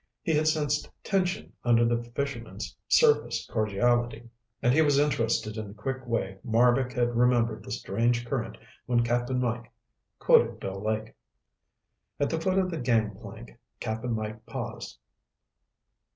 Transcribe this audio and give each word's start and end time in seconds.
He 0.23 0.33
had 0.33 0.47
sensed 0.47 0.89
tension 1.03 1.53
under 1.63 1.85
the 1.85 2.03
fisherman's 2.03 2.75
surface 2.87 3.45
cordiality, 3.45 4.31
and 4.59 4.73
he 4.73 4.81
was 4.81 4.97
interested 4.97 5.57
in 5.57 5.67
the 5.67 5.75
quick 5.75 6.07
way 6.07 6.39
Marbek 6.43 6.91
had 6.93 7.15
remembered 7.15 7.61
the 7.63 7.69
strange 7.69 8.25
current 8.25 8.57
when 8.87 9.03
Cap'n 9.03 9.39
Mike 9.39 9.71
quoted 10.17 10.59
Bill 10.59 10.83
Lake. 10.83 11.13
At 12.19 12.31
the 12.31 12.41
foot 12.41 12.57
of 12.57 12.71
the 12.71 12.79
gangplank, 12.79 13.59
Cap'n 13.79 14.13
Mike 14.15 14.43
paused. 14.47 14.97